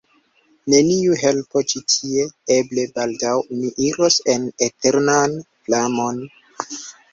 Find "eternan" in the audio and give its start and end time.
4.71-5.39